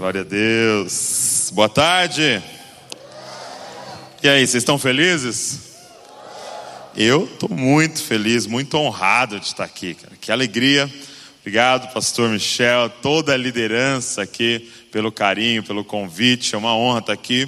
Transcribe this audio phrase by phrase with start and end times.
[0.00, 1.50] Glória a Deus.
[1.52, 2.42] Boa tarde.
[4.22, 5.76] E aí, vocês estão felizes?
[6.96, 9.92] Eu estou muito feliz, muito honrado de estar aqui.
[9.92, 10.14] Cara.
[10.18, 10.90] Que alegria.
[11.40, 16.54] Obrigado, pastor Michel, toda a liderança aqui, pelo carinho, pelo convite.
[16.54, 17.46] É uma honra estar aqui.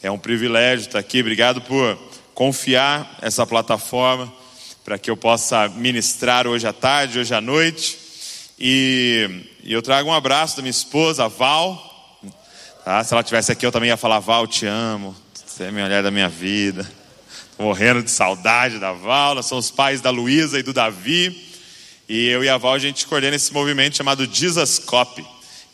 [0.00, 1.18] É um privilégio estar aqui.
[1.18, 1.98] Obrigado por
[2.32, 4.32] confiar essa plataforma
[4.84, 7.99] para que eu possa ministrar hoje à tarde, hoje à noite.
[8.62, 12.20] E, e eu trago um abraço da minha esposa, a Val.
[12.84, 13.02] Tá?
[13.02, 15.16] Se ela estivesse aqui, eu também ia falar: Val, te amo.
[15.32, 16.86] Você é a mulher da minha vida.
[17.50, 19.34] Estou morrendo de saudade da Val.
[19.34, 21.48] Nós somos pais da Luísa e do Davi.
[22.06, 25.24] E eu e a Val, a gente coordena esse movimento chamado Jesus Copy,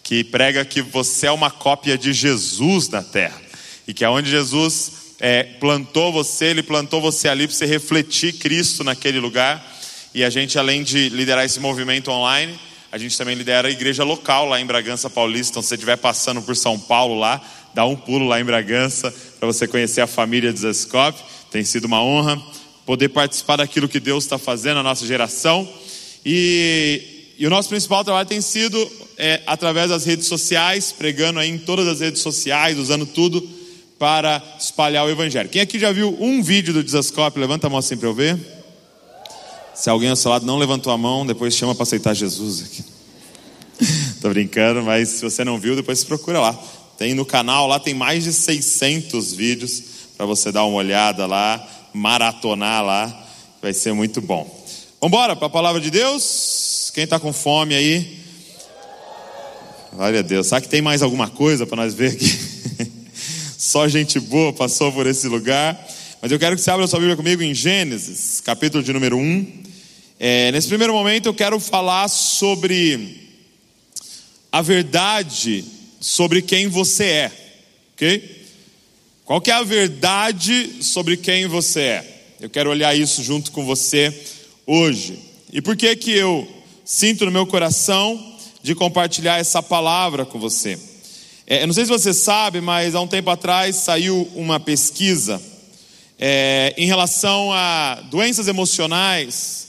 [0.05, 3.41] que prega que você é uma cópia de Jesus na terra.
[3.89, 8.85] E que aonde Jesus é, plantou você, ele plantou você ali para você refletir Cristo
[8.85, 9.75] naquele lugar.
[10.15, 12.57] E a gente, além de liderar esse movimento online,
[12.91, 15.53] a gente também lidera a igreja local lá em Bragança Paulista.
[15.53, 17.43] Então, se você estiver passando por São Paulo lá,
[17.75, 21.19] dá um pulo lá em Bragança para você conhecer a família de Zescop.
[21.51, 22.41] Tem sido uma honra
[22.87, 25.69] poder participar daquilo que Deus está fazendo na nossa geração.
[26.25, 31.51] E, e, o nosso principal trabalho tem sido é, através das redes sociais, pregando aí
[31.51, 33.47] em todas as redes sociais, usando tudo
[33.99, 35.49] para espalhar o Evangelho.
[35.49, 37.39] Quem aqui já viu um vídeo do Desascope?
[37.39, 38.56] Levanta a mão assim para eu ver.
[39.77, 42.85] Se alguém ao seu lado não levantou a mão, depois chama para aceitar Jesus aqui.
[44.23, 46.59] Tô brincando, mas se você não viu, depois procura lá.
[46.97, 49.83] Tem no canal, lá tem mais de 600 vídeos
[50.17, 53.27] para você dar uma olhada lá, maratonar lá,
[53.61, 54.45] vai ser muito bom.
[54.99, 56.91] Vamos embora para a palavra de Deus?
[56.95, 58.19] Quem está com fome aí?
[59.93, 60.47] Glória a Deus.
[60.47, 62.39] Será que tem mais alguma coisa para nós ver aqui?
[63.59, 65.79] Só gente boa passou por esse lugar.
[66.23, 69.66] Mas eu quero que você abra sua Bíblia comigo em Gênesis, capítulo de número 1.
[70.19, 73.29] É, nesse primeiro momento eu quero falar sobre
[74.51, 75.63] a verdade
[76.01, 77.33] sobre quem você é,
[77.93, 78.47] ok?
[79.27, 82.23] Qual que é a verdade sobre quem você é?
[82.41, 84.11] Eu quero olhar isso junto com você
[84.67, 85.19] hoje.
[85.53, 86.49] E por que que eu
[86.83, 90.79] sinto no meu coração de compartilhar essa palavra com você?
[91.47, 95.43] É, eu não sei se você sabe, mas há um tempo atrás saiu uma pesquisa
[96.19, 99.66] é, em relação a doenças emocionais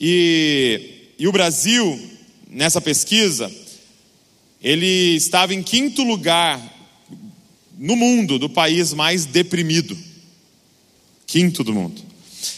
[0.00, 2.00] e, e o Brasil,
[2.48, 3.50] nessa pesquisa,
[4.62, 6.60] ele estava em quinto lugar
[7.78, 9.96] no mundo do país mais deprimido.
[11.26, 12.02] Quinto do mundo.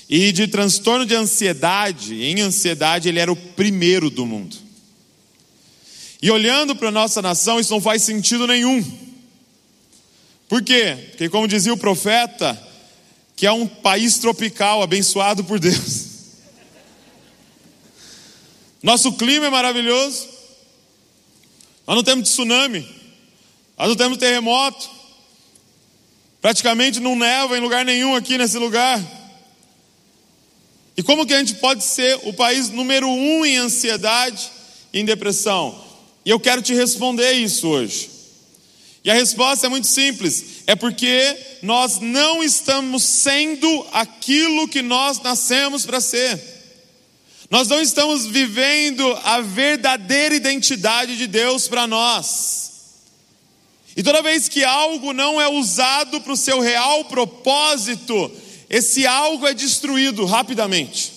[0.08, 4.56] E de transtorno de ansiedade, em ansiedade, ele era o primeiro do mundo.
[6.22, 8.84] E olhando para a nossa nação, isso não faz sentido nenhum.
[10.48, 10.96] Por quê?
[11.10, 12.60] Porque, como dizia o profeta,
[13.34, 16.05] que é um país tropical abençoado por Deus.
[18.86, 20.28] Nosso clima é maravilhoso.
[21.84, 22.88] Nós não temos tsunami.
[23.76, 24.88] Nós não temos terremoto.
[26.40, 29.02] Praticamente não neva em lugar nenhum aqui nesse lugar.
[30.96, 34.52] E como que a gente pode ser o país número um em ansiedade
[34.92, 35.84] e em depressão?
[36.24, 38.08] E eu quero te responder isso hoje.
[39.02, 45.20] E a resposta é muito simples: é porque nós não estamos sendo aquilo que nós
[45.20, 46.55] nascemos para ser.
[47.50, 52.72] Nós não estamos vivendo a verdadeira identidade de Deus para nós.
[53.96, 58.30] E toda vez que algo não é usado para o seu real propósito,
[58.68, 61.12] esse algo é destruído rapidamente.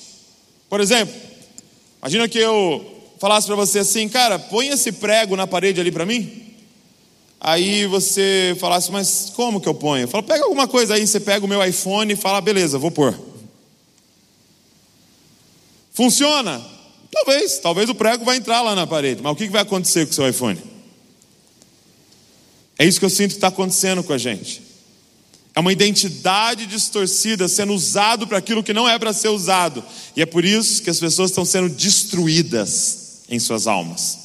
[0.69, 1.13] Por exemplo,
[2.00, 6.06] imagina que eu falasse para você assim, cara, põe esse prego na parede ali para
[6.06, 6.46] mim.
[7.41, 10.03] Aí você falasse, mas como que eu ponho?
[10.03, 12.91] Eu falo, pega alguma coisa aí, você pega o meu iPhone e fala, beleza, vou
[12.91, 13.28] pôr.
[16.00, 16.66] Funciona?
[17.12, 20.14] Talvez, talvez o prego vai entrar lá na parede, mas o que vai acontecer com
[20.14, 20.58] o seu iPhone?
[22.78, 24.62] É isso que eu sinto que está acontecendo com a gente.
[25.54, 29.84] É uma identidade distorcida sendo usado para aquilo que não é para ser usado.
[30.16, 34.20] E é por isso que as pessoas estão sendo destruídas em suas almas.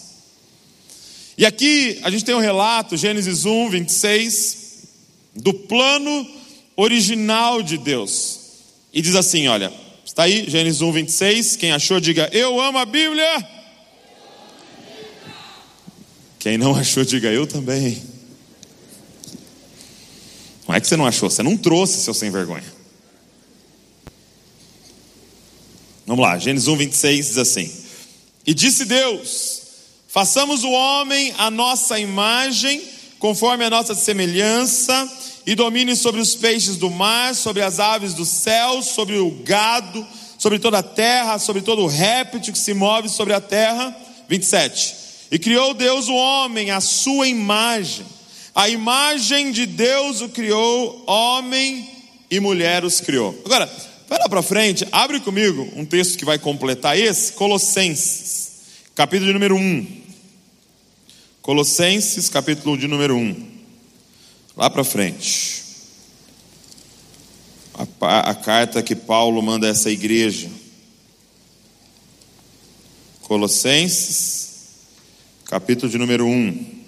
[1.37, 4.59] E aqui a gente tem um relato, Gênesis 1, 26,
[5.35, 6.25] do plano
[6.77, 8.39] original de Deus.
[8.93, 9.73] E diz assim: olha,
[10.05, 11.57] Está aí, Gênesis 1, 26.
[11.57, 13.49] Quem achou, diga: Eu amo a Bíblia.
[16.39, 18.03] Quem não achou, diga: Eu também.
[20.69, 22.65] Não é que você não achou, você não trouxe, seu sem vergonha.
[26.07, 27.73] Vamos lá, Gênesis 1, 26 diz assim:
[28.47, 29.63] E disse Deus:
[30.07, 32.83] Façamos o homem a nossa imagem,
[33.19, 35.11] conforme a nossa semelhança
[35.47, 40.07] e domine sobre os peixes do mar, sobre as aves do céu, sobre o gado,
[40.39, 43.95] sobre toda a terra, sobre todo o réptil que se move sobre a terra.
[44.29, 44.95] 27.
[45.31, 48.07] E criou Deus o homem, a sua imagem.
[48.55, 51.89] A imagem de Deus o criou, homem
[52.31, 53.39] e mulher os criou.
[53.45, 53.71] Agora,
[54.09, 58.53] vai lá para frente, abre comigo um texto que vai completar esse, Colossenses,
[58.95, 60.05] capítulo de número 1.
[61.43, 63.54] Colossenses, capítulo de número 1.
[64.57, 65.65] Lá para frente.
[68.01, 70.49] A, a, carta que Paulo manda a essa igreja.
[73.23, 74.51] Colossenses,
[75.45, 76.85] capítulo de número 1.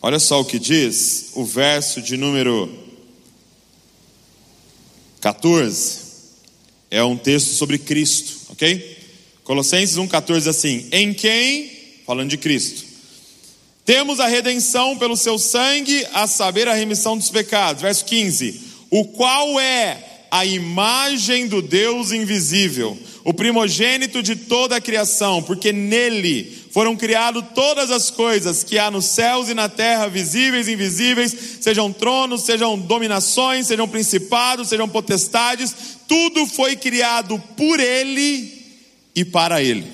[0.00, 2.68] Olha só o que diz o verso de número
[5.20, 6.00] 14.
[6.90, 8.98] É um texto sobre Cristo, ok?
[9.44, 11.70] Colossenses 1,14 assim: Em quem
[12.04, 12.91] falando de Cristo.
[13.92, 17.82] Temos a redenção pelo seu sangue, a saber, a remissão dos pecados.
[17.82, 18.58] Verso 15:
[18.88, 25.74] O qual é a imagem do Deus invisível, o primogênito de toda a criação, porque
[25.74, 30.72] nele foram criadas todas as coisas que há nos céus e na terra, visíveis e
[30.72, 35.74] invisíveis, sejam tronos, sejam dominações, sejam principados, sejam potestades,
[36.08, 38.72] tudo foi criado por ele
[39.14, 39.86] e para ele.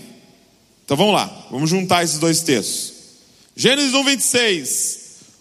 [0.85, 2.98] Então vamos lá, vamos juntar esses dois textos.
[3.61, 4.99] Gênesis 1, 26.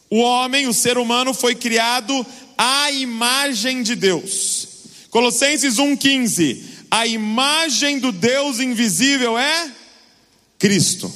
[0.09, 2.25] O homem, o ser humano, foi criado
[2.57, 4.67] à imagem de Deus.
[5.11, 6.63] Colossenses 1,15.
[6.89, 9.71] A imagem do Deus invisível é
[10.57, 11.13] Cristo.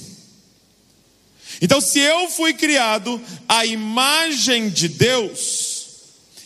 [1.59, 3.19] Então, se eu fui criado
[3.49, 5.87] à imagem de Deus,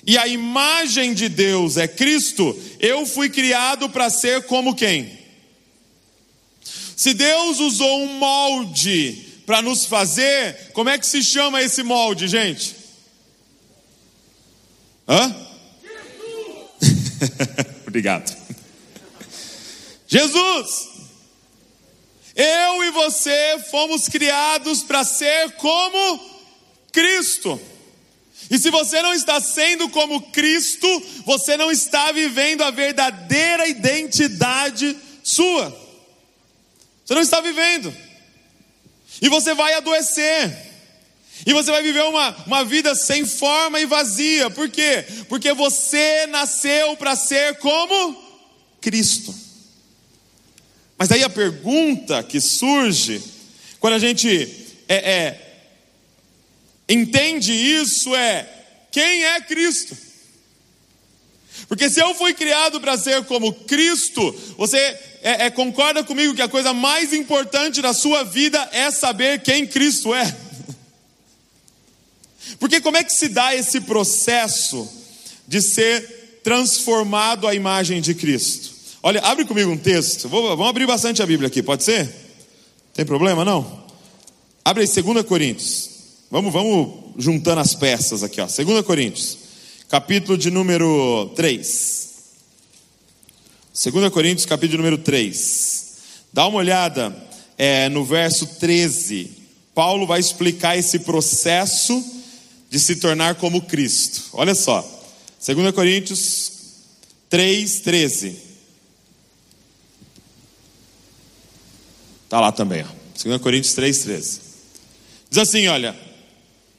[0.08, 5.20] e a imagem de Deus é Cristo, eu fui criado para ser como quem?
[6.96, 12.28] Se Deus usou um molde para nos fazer, como é que se chama esse molde,
[12.28, 12.76] gente?
[15.08, 15.36] Hã?
[17.88, 18.36] Obrigado.
[20.08, 20.90] Jesus.
[22.36, 26.20] Eu e você fomos criados para ser como
[26.92, 27.60] Cristo.
[28.50, 30.88] E se você não está sendo como Cristo,
[31.26, 35.70] você não está vivendo a verdadeira identidade sua.
[37.06, 38.05] Você não está vivendo.
[39.22, 40.66] E você vai adoecer.
[41.46, 44.50] E você vai viver uma, uma vida sem forma e vazia.
[44.50, 45.06] Por quê?
[45.28, 48.24] Porque você nasceu para ser como
[48.80, 49.34] Cristo.
[50.98, 53.22] Mas aí a pergunta que surge,
[53.80, 54.50] quando a gente
[54.88, 55.58] é, é,
[56.88, 58.50] entende isso, é:
[58.92, 59.98] quem é Cristo?
[61.68, 66.42] Porque se eu fui criado para ser como Cristo, você é, é, concorda comigo que
[66.42, 70.38] a coisa mais importante da sua vida é saber quem Cristo é?
[72.60, 74.88] Porque como é que se dá esse processo
[75.48, 78.70] de ser transformado à imagem de Cristo?
[79.02, 80.30] Olha, abre comigo um texto.
[80.30, 82.08] Vou, vamos abrir bastante a Bíblia aqui, pode ser?
[82.94, 83.84] Tem problema não?
[84.64, 85.90] Abre aí 2 Coríntios.
[86.30, 88.46] Vamos, vamos juntando as peças aqui, ó.
[88.46, 89.46] 2 Coríntios
[89.90, 92.05] capítulo de número 3.
[93.78, 95.96] 2 Coríntios, capítulo número 3.
[96.32, 97.14] Dá uma olhada
[97.58, 99.30] é, no verso 13.
[99.74, 102.02] Paulo vai explicar esse processo
[102.70, 104.30] de se tornar como Cristo.
[104.32, 104.82] Olha só.
[105.46, 106.54] 2 Coríntios
[107.30, 108.38] 3, 13.
[112.24, 112.82] Está lá também.
[112.82, 113.22] Ó.
[113.22, 114.42] 2 Coríntios 3, 13.
[115.30, 115.94] Diz assim: olha.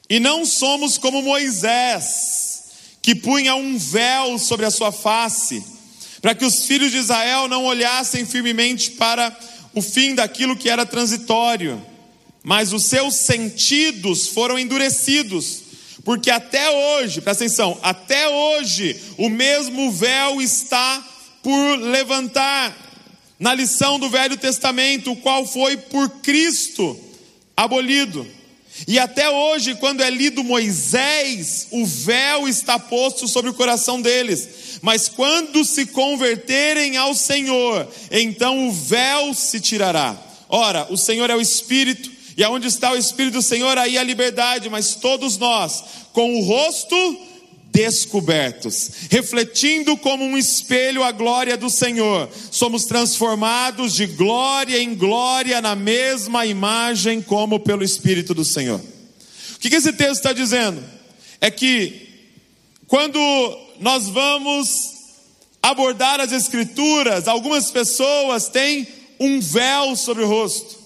[0.08, 2.62] E não somos como Moisés
[3.02, 5.62] que punha um véu sobre a sua face,
[6.26, 9.32] para que os filhos de Israel não olhassem firmemente para
[9.72, 11.80] o fim daquilo que era transitório,
[12.42, 15.62] mas os seus sentidos foram endurecidos,
[16.04, 21.00] porque até hoje, presta atenção, até hoje o mesmo véu está
[21.44, 22.76] por levantar
[23.38, 26.98] na lição do Velho Testamento, o qual foi por Cristo
[27.56, 28.26] abolido.
[28.86, 34.48] E até hoje, quando é lido Moisés, o véu está posto sobre o coração deles.
[34.82, 40.16] Mas quando se converterem ao Senhor, então o véu se tirará.
[40.48, 44.02] Ora, o Senhor é o Espírito, e aonde está o Espírito do Senhor, aí a
[44.02, 44.68] liberdade.
[44.68, 46.96] Mas todos nós, com o rosto
[47.76, 55.60] descobertos, refletindo como um espelho a glória do Senhor, somos transformados de glória em glória
[55.60, 58.80] na mesma imagem, como pelo Espírito do Senhor.
[58.80, 60.82] O que esse texto está dizendo?
[61.38, 62.08] É que
[62.86, 63.18] quando
[63.78, 64.94] nós vamos
[65.62, 68.88] abordar as Escrituras, algumas pessoas têm
[69.20, 70.78] um véu sobre o rosto,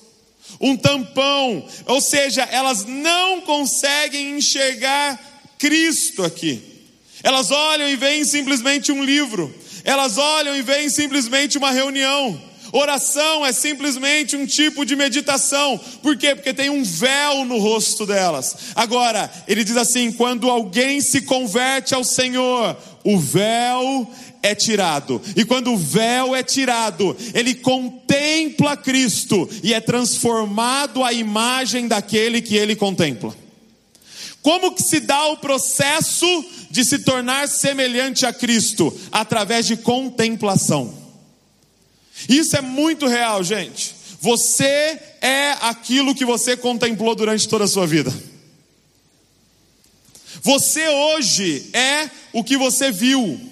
[0.61, 6.69] um tampão, ou seja, elas não conseguem enxergar Cristo aqui.
[7.22, 12.40] Elas olham e veem simplesmente um livro, elas olham e veem simplesmente uma reunião,
[12.72, 15.78] Oração é simplesmente um tipo de meditação.
[16.02, 16.34] Por quê?
[16.34, 18.56] Porque tem um véu no rosto delas.
[18.74, 24.08] Agora, ele diz assim: quando alguém se converte ao Senhor, o véu
[24.42, 25.20] é tirado.
[25.34, 32.40] E quando o véu é tirado, ele contempla Cristo e é transformado à imagem daquele
[32.40, 33.34] que ele contempla.
[34.42, 36.26] Como que se dá o processo
[36.70, 38.97] de se tornar semelhante a Cristo?
[39.12, 40.94] Através de contemplação.
[42.28, 43.94] Isso é muito real, gente.
[44.20, 48.12] Você é aquilo que você contemplou durante toda a sua vida.
[50.42, 53.50] Você hoje é o que você viu.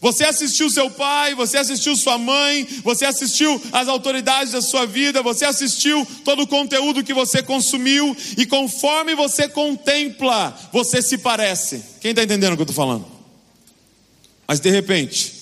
[0.00, 5.22] Você assistiu seu pai, você assistiu sua mãe, você assistiu as autoridades da sua vida,
[5.22, 11.82] você assistiu todo o conteúdo que você consumiu, e conforme você contempla, você se parece.
[12.00, 13.06] Quem está entendendo o que eu estou falando?
[14.46, 15.32] Mas de repente,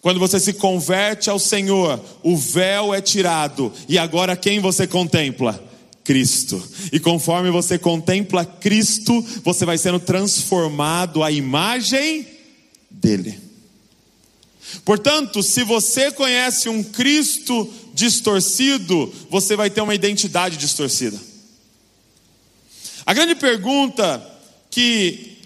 [0.00, 5.62] quando você se converte ao Senhor, o véu é tirado, e agora quem você contempla?
[6.04, 6.62] Cristo.
[6.92, 12.26] E conforme você contempla Cristo, você vai sendo transformado à imagem
[12.90, 13.43] dele.
[14.84, 21.18] Portanto, se você conhece um Cristo distorcido, você vai ter uma identidade distorcida.
[23.06, 24.24] A grande pergunta
[24.70, 25.38] que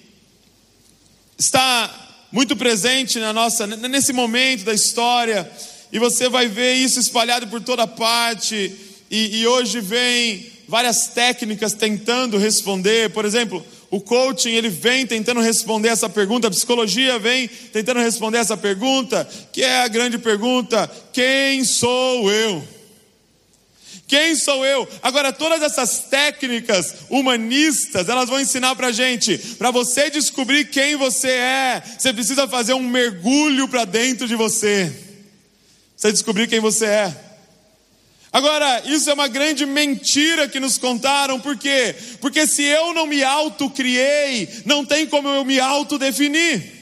[1.37, 5.51] está muito presente na nossa nesse momento da história,
[5.93, 8.75] e você vai ver isso espalhado por toda parte,
[9.11, 15.41] e, e hoje vem várias técnicas tentando responder, por exemplo, o coaching ele vem tentando
[15.41, 20.91] responder essa pergunta, a psicologia vem tentando responder essa pergunta, que é a grande pergunta:
[21.13, 22.63] quem sou eu?
[24.07, 24.89] Quem sou eu?
[25.03, 31.29] Agora, todas essas técnicas humanistas, elas vão ensinar para gente, para você descobrir quem você
[31.29, 34.91] é, você precisa fazer um mergulho para dentro de você,
[35.95, 37.28] você descobrir quem você é.
[38.33, 41.95] Agora, isso é uma grande mentira que nos contaram, por quê?
[42.21, 46.79] Porque se eu não me autocriei, não tem como eu me autodefinir.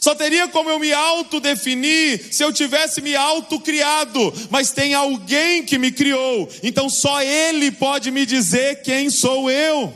[0.00, 5.78] Só teria como eu me autodefinir se eu tivesse me autocriado, mas tem alguém que
[5.78, 9.92] me criou, então só Ele pode me dizer quem sou eu.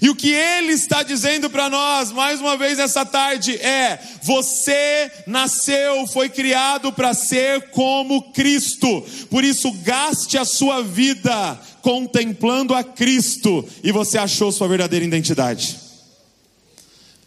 [0.00, 5.10] E o que ele está dizendo para nós, mais uma vez nessa tarde, é: você
[5.26, 12.82] nasceu, foi criado para ser como Cristo, por isso gaste a sua vida contemplando a
[12.82, 15.76] Cristo, e você achou sua verdadeira identidade.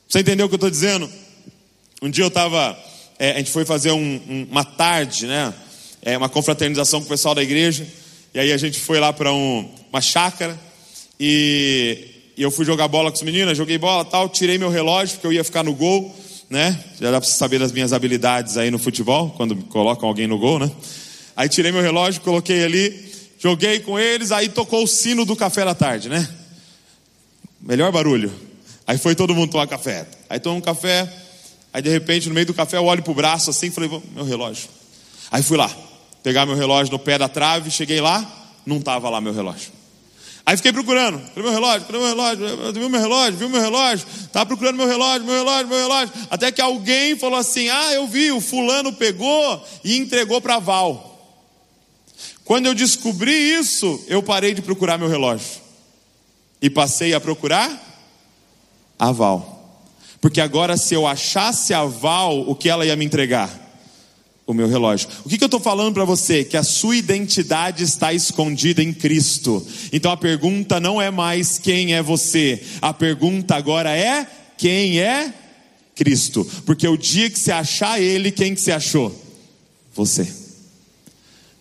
[0.07, 1.09] Você entendeu o que eu estou dizendo?
[2.01, 2.77] Um dia eu estava,
[3.19, 5.53] é, a gente foi fazer um, um, uma tarde, né?
[6.01, 7.85] É, uma confraternização com o pessoal da igreja,
[8.33, 10.57] e aí a gente foi lá para um, uma chácara,
[11.19, 15.15] e e eu fui jogar bola com as meninas, joguei bola tal, tirei meu relógio,
[15.15, 16.15] porque eu ia ficar no gol,
[16.47, 16.79] né?
[17.01, 20.59] Já dá para saber das minhas habilidades aí no futebol, quando colocam alguém no gol,
[20.59, 20.71] né?
[21.35, 25.65] Aí tirei meu relógio, coloquei ali, joguei com eles, aí tocou o sino do café
[25.65, 26.29] da tarde, né?
[27.59, 28.31] Melhor barulho.
[28.85, 30.05] Aí foi todo mundo tomar café.
[30.29, 31.11] Aí tomou um café,
[31.73, 34.69] aí de repente no meio do café eu olho pro braço assim, falei, meu relógio.
[35.31, 35.75] Aí fui lá,
[36.21, 38.25] pegar meu relógio no pé da trave, cheguei lá,
[38.63, 39.76] não tava lá meu relógio.
[40.47, 41.85] Aí fiquei procurando, cadê meu relógio?
[41.87, 42.71] Cadê meu relógio?
[42.71, 43.37] Viu meu relógio?
[43.37, 44.07] Viu meu relógio?
[44.07, 46.13] Estava procurando meu relógio, meu relógio, meu relógio.
[46.29, 51.35] Até que alguém falou assim: Ah, eu vi, o fulano pegou e entregou para Val.
[52.45, 55.61] Quando eu descobri isso, eu parei de procurar meu relógio.
[56.61, 57.69] E passei a procurar
[58.97, 59.83] a Val.
[60.21, 63.66] Porque agora, se eu achasse a Val, o que ela ia me entregar?
[64.47, 65.09] O meu relógio.
[65.25, 66.43] O que, que eu estou falando para você?
[66.45, 69.63] Que a sua identidade está escondida em Cristo.
[69.91, 74.25] Então a pergunta não é mais quem é você, a pergunta agora é
[74.57, 75.33] quem é
[75.93, 76.45] Cristo.
[76.65, 79.13] Porque o dia que você achar Ele, quem que você achou?
[79.93, 80.25] Você.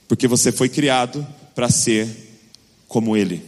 [0.06, 1.26] Porque você foi criado
[1.56, 2.08] para ser
[2.86, 3.42] como Ele.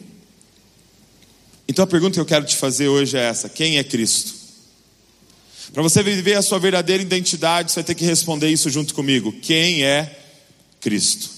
[1.68, 4.37] Então a pergunta que eu quero te fazer hoje é essa: quem é Cristo?
[5.72, 9.32] Para você viver a sua verdadeira identidade, você vai ter que responder isso junto comigo:
[9.32, 10.18] quem é
[10.80, 11.30] Cristo?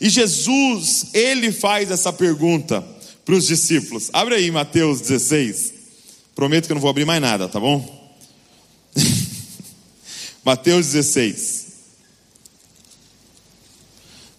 [0.00, 2.84] E Jesus, ele faz essa pergunta
[3.24, 4.08] para os discípulos.
[4.12, 5.74] Abre aí Mateus 16.
[6.34, 8.14] Prometo que eu não vou abrir mais nada, tá bom?
[10.44, 11.66] Mateus 16.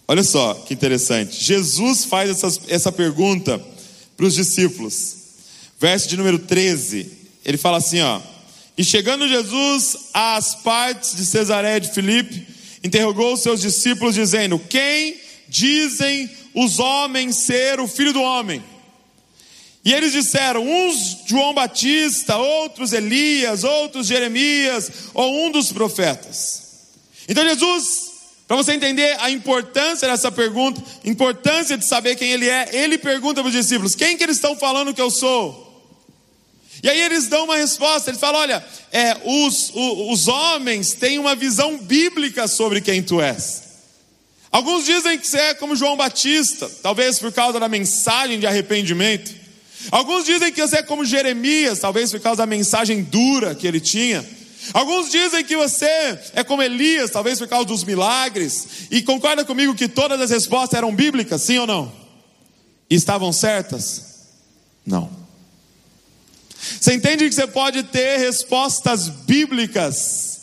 [0.08, 1.42] Olha só que interessante.
[1.42, 3.62] Jesus faz essa, essa pergunta
[4.16, 5.16] para os discípulos.
[5.78, 7.10] Verso de número 13.
[7.44, 8.31] Ele fala assim: ó.
[8.82, 12.48] E chegando Jesus às partes de Cesareia de Filipe,
[12.82, 18.60] interrogou os seus discípulos, dizendo: Quem dizem os homens ser o filho do homem?
[19.84, 26.62] E eles disseram: uns João Batista, outros Elias, outros Jeremias, ou um dos profetas.
[27.28, 28.10] Então Jesus,
[28.48, 33.42] para você entender a importância dessa pergunta, importância de saber quem ele é, ele pergunta
[33.42, 35.71] para os discípulos: quem que eles estão falando que eu sou?
[36.82, 41.34] E aí eles dão uma resposta, eles falam: olha, é, os, os, homens têm uma
[41.34, 43.62] visão bíblica sobre quem tu és.
[44.50, 49.32] Alguns dizem que você é como João Batista, talvez por causa da mensagem de arrependimento.
[49.90, 53.80] Alguns dizem que você é como Jeremias, talvez por causa da mensagem dura que ele
[53.80, 54.24] tinha.
[54.72, 55.86] Alguns dizem que você
[56.34, 58.88] é como Elias, talvez por causa dos milagres.
[58.90, 61.92] E concorda comigo que todas as respostas eram bíblicas, sim ou não?
[62.88, 64.02] E estavam certas?
[64.86, 65.21] Não.
[66.80, 70.40] Você entende que você pode ter respostas bíblicas,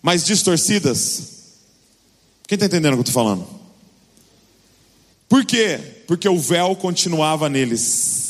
[0.00, 1.38] mas distorcidas?
[2.46, 3.48] Quem está entendendo o que eu estou falando?
[5.28, 5.78] Por quê?
[6.06, 8.28] Porque o véu continuava neles.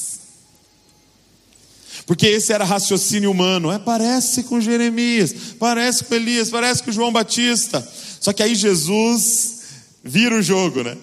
[2.06, 3.70] Porque esse era raciocínio humano.
[3.70, 7.86] É, parece com Jeremias, parece com Elias, parece com João Batista.
[8.18, 9.58] Só que aí Jesus
[10.02, 10.96] vira o jogo, né?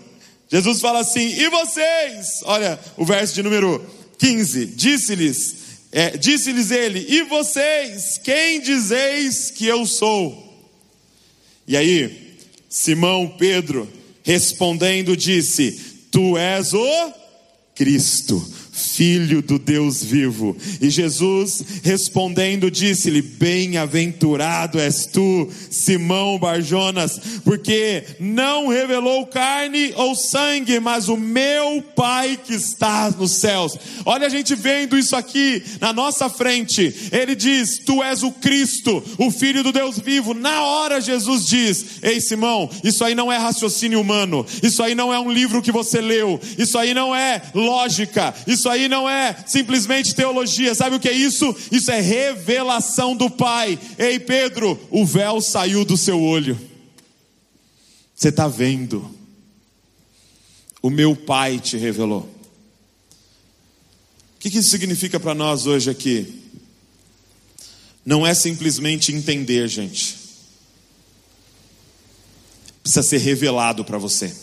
[0.52, 2.42] Jesus fala assim: e vocês?
[2.44, 3.86] Olha o verso de número
[4.18, 5.56] 15: disse-lhes,
[5.96, 10.44] é, disse-lhes ele: e vocês, quem dizeis que eu sou?
[11.66, 12.38] E aí,
[12.68, 13.88] Simão Pedro
[14.22, 15.72] respondendo disse:
[16.12, 17.14] Tu és o
[17.74, 18.46] Cristo
[18.76, 20.56] Filho do Deus vivo.
[20.82, 30.80] E Jesus respondendo disse-lhe: Bem-aventurado és tu, Simão Barjonas, porque não revelou carne ou sangue,
[30.82, 33.78] mas o meu Pai que está nos céus.
[34.06, 36.94] Olha a gente vendo isso aqui na nossa frente.
[37.14, 40.34] Ele diz: Tu és o Cristo, o Filho do Deus vivo.
[40.34, 45.14] Na hora Jesus diz: Ei Simão, isso aí não é raciocínio humano, isso aí não
[45.14, 49.08] é um livro que você leu, isso aí não é lógica, isso isso aí não
[49.08, 51.56] é simplesmente teologia, sabe o que é isso?
[51.72, 53.78] Isso é revelação do Pai.
[53.96, 56.60] Ei, Pedro, o véu saiu do seu olho.
[58.16, 59.08] Você está vendo?
[60.82, 62.22] O meu Pai te revelou.
[64.36, 66.42] O que, isso significa para nós hoje aqui?
[68.04, 70.18] Não é simplesmente entender, gente.
[72.82, 74.36] Precisa ser revelado para você.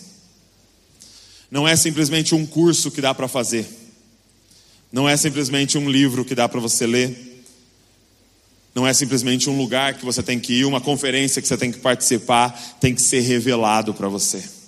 [1.51, 3.82] Não é simplesmente um curso que dá para fazer.
[4.93, 7.45] Não é simplesmente um livro que dá para você ler.
[8.75, 11.73] Não é simplesmente um lugar que você tem que ir, uma conferência que você tem
[11.73, 12.51] que participar,
[12.81, 14.62] tem que ser revelado para você.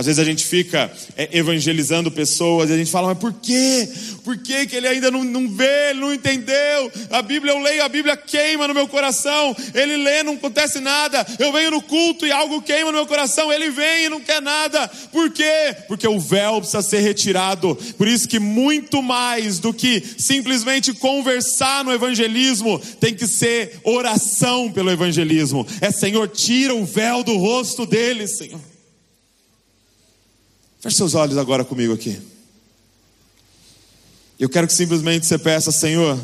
[0.00, 3.86] Às vezes a gente fica é, evangelizando pessoas e a gente fala, mas por quê?
[4.24, 6.90] Por que, que ele ainda não, não vê, ele não entendeu?
[7.10, 9.54] A Bíblia, eu leio, a Bíblia queima no meu coração.
[9.74, 11.26] Ele lê, não acontece nada.
[11.38, 13.52] Eu venho no culto e algo queima no meu coração.
[13.52, 14.88] Ele vem e não quer nada.
[15.12, 15.76] Por quê?
[15.86, 17.76] Porque o véu precisa ser retirado.
[17.98, 24.72] Por isso que muito mais do que simplesmente conversar no evangelismo, tem que ser oração
[24.72, 25.66] pelo evangelismo.
[25.82, 28.69] É Senhor, tira o véu do rosto deles, Senhor.
[30.80, 32.20] Feche seus olhos agora comigo aqui.
[34.38, 36.18] Eu quero que simplesmente você peça, Senhor,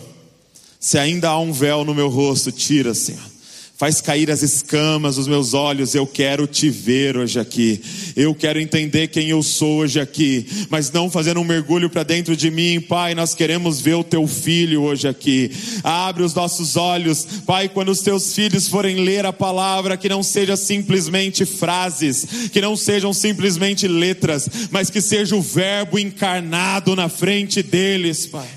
[0.81, 3.36] se ainda há um véu no meu rosto, tira, Senhor
[3.77, 5.95] faz cair as escamas dos meus olhos.
[5.95, 7.81] Eu quero te ver hoje aqui.
[8.17, 12.35] Eu quero entender quem eu sou hoje aqui, mas não fazendo um mergulho para dentro
[12.35, 13.15] de mim, Pai.
[13.15, 15.51] Nós queremos ver o teu filho hoje aqui.
[15.85, 20.23] Abre os nossos olhos, Pai, quando os teus filhos forem ler a palavra, que não
[20.23, 27.11] seja simplesmente frases, que não sejam simplesmente letras, mas que seja o verbo encarnado na
[27.11, 28.49] frente deles, Pai.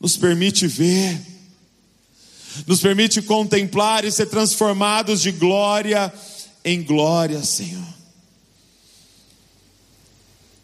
[0.00, 1.18] Nos permite ver
[2.66, 6.12] nos permite contemplar e ser transformados de glória
[6.64, 7.98] em glória, Senhor.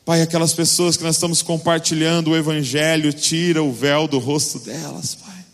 [0.05, 5.15] Pai, aquelas pessoas que nós estamos compartilhando o Evangelho, tira o véu do rosto delas,
[5.15, 5.45] Pai.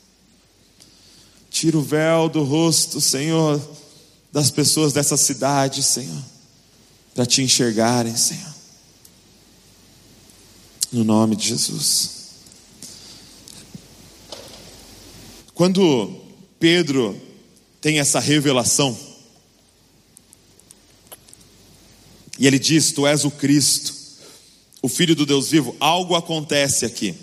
[1.49, 3.61] Tira o véu do rosto, Senhor,
[4.33, 6.23] das pessoas dessa cidade, Senhor,
[7.15, 8.55] para te enxergarem, Senhor.
[10.93, 12.21] No nome de Jesus.
[15.55, 16.20] Quando
[16.61, 17.19] Pedro
[17.81, 18.97] tem essa revelação.
[22.39, 23.95] E ele diz: Tu és o Cristo,
[24.83, 25.75] o Filho do Deus vivo.
[25.81, 27.15] Algo acontece aqui.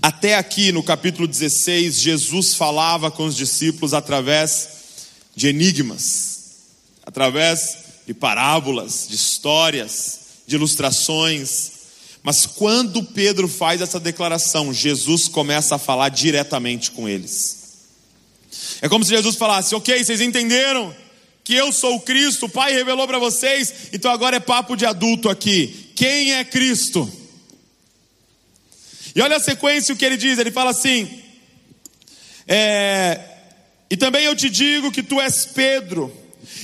[0.00, 4.68] Até aqui no capítulo 16, Jesus falava com os discípulos através
[5.36, 6.38] de enigmas,
[7.04, 11.72] através de parábolas, de histórias, de ilustrações.
[12.22, 17.57] Mas quando Pedro faz essa declaração, Jesus começa a falar diretamente com eles.
[18.80, 20.94] É como se Jesus falasse: Ok, vocês entenderam
[21.44, 24.84] que eu sou o Cristo, o Pai revelou para vocês, então agora é papo de
[24.84, 25.92] adulto aqui.
[25.96, 27.10] Quem é Cristo?
[29.14, 31.22] E olha a sequência o que ele diz: ele fala assim,
[32.46, 33.20] é,
[33.90, 36.12] E também eu te digo que tu és Pedro,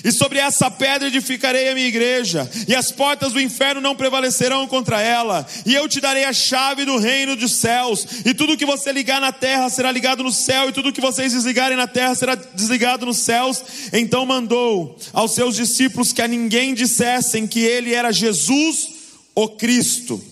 [0.04, 4.66] e sobre essa pedra edificarei a minha igreja, e as portas do inferno não prevalecerão
[4.66, 8.66] contra ela, e eu te darei a chave do reino dos céus, e tudo que
[8.66, 12.14] você ligar na terra será ligado no céu, e tudo que vocês desligarem na terra
[12.14, 13.62] será desligado nos céus.
[13.92, 18.88] Então mandou aos seus discípulos que a ninguém dissessem que ele era Jesus,
[19.34, 20.22] o Cristo.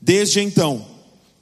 [0.00, 0.93] Desde então,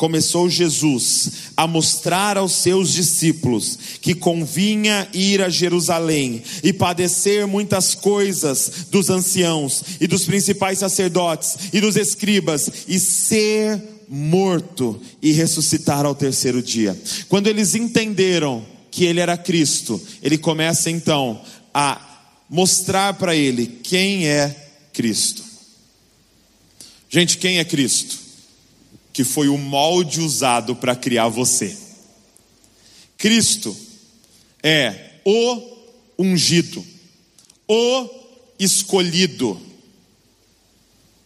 [0.03, 7.95] começou Jesus a mostrar aos seus discípulos que convinha ir a Jerusalém e padecer muitas
[7.95, 16.05] coisas dos anciãos e dos principais sacerdotes e dos escribas e ser morto e ressuscitar
[16.05, 17.01] ao terceiro dia.
[17.29, 21.41] Quando eles entenderam que ele era Cristo, ele começa então
[21.73, 25.45] a mostrar para ele quem é Cristo.
[27.09, 28.22] Gente, quem é Cristo?
[29.13, 31.77] Que foi o molde usado para criar você.
[33.19, 33.77] Cristo
[34.63, 35.63] é o
[36.19, 36.85] ungido,
[37.69, 38.09] o
[38.59, 39.61] escolhido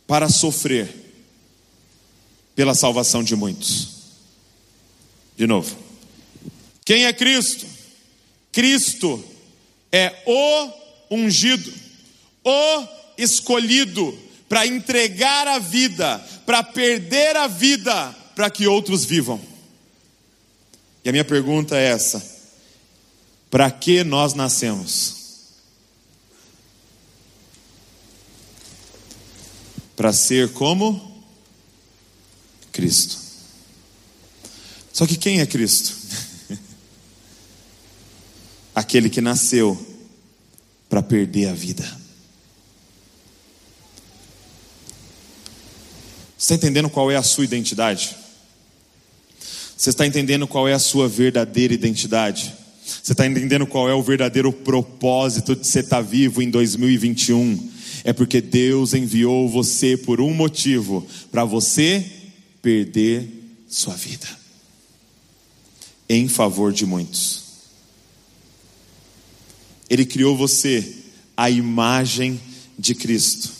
[0.06, 0.94] para sofrer
[2.54, 3.88] pela salvação de muitos.
[5.36, 5.76] De novo.
[6.84, 7.66] Quem é Cristo?
[8.52, 9.22] Cristo
[9.92, 11.72] é o ungido,
[12.42, 12.86] o
[13.18, 19.40] escolhido para entregar a vida, para perder a vida, para que outros vivam.
[21.04, 22.22] E a minha pergunta é essa:
[23.50, 25.14] para que nós nascemos?
[29.96, 31.24] Para ser como
[32.70, 33.18] Cristo.
[34.92, 35.96] Só que quem é Cristo?
[38.74, 39.96] Aquele que nasceu
[40.88, 42.05] para perder a vida.
[46.36, 48.14] Você está entendendo qual é a sua identidade?
[49.76, 52.52] Você está entendendo qual é a sua verdadeira identidade?
[52.84, 57.72] Você está entendendo qual é o verdadeiro propósito de você estar vivo em 2021?
[58.04, 62.04] É porque Deus enviou você por um motivo: para você
[62.62, 63.28] perder
[63.68, 64.26] sua vida
[66.08, 67.44] em favor de muitos.
[69.88, 70.96] Ele criou você
[71.36, 72.40] à imagem
[72.78, 73.50] de Cristo.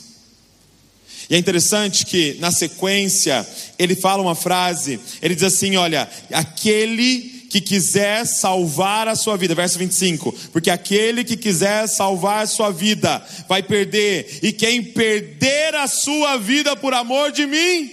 [1.29, 3.47] E é interessante que na sequência
[3.79, 9.55] ele fala uma frase, ele diz assim: olha, aquele que quiser salvar a sua vida,
[9.55, 15.75] verso 25, porque aquele que quiser salvar a sua vida vai perder, e quem perder
[15.75, 17.91] a sua vida por amor de mim,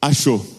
[0.00, 0.56] achou.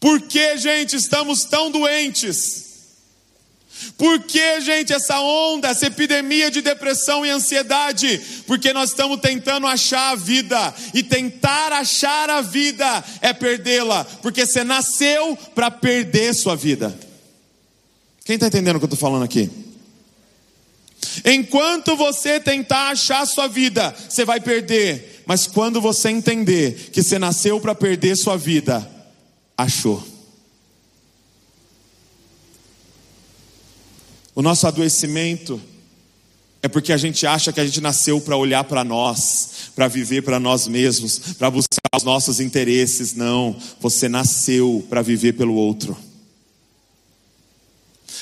[0.00, 2.65] Por que, gente, estamos tão doentes?
[3.96, 8.20] Por que, gente, essa onda, essa epidemia de depressão e ansiedade?
[8.46, 14.44] Porque nós estamos tentando achar a vida, e tentar achar a vida é perdê-la, porque
[14.46, 16.96] você nasceu para perder sua vida.
[18.24, 19.50] Quem está entendendo o que eu estou falando aqui?
[21.24, 27.18] Enquanto você tentar achar sua vida, você vai perder, mas quando você entender que você
[27.18, 28.88] nasceu para perder sua vida,
[29.56, 30.15] achou.
[34.36, 35.58] O nosso adoecimento
[36.62, 40.22] é porque a gente acha que a gente nasceu para olhar para nós, para viver
[40.22, 43.14] para nós mesmos, para buscar os nossos interesses.
[43.14, 45.96] Não, você nasceu para viver pelo outro.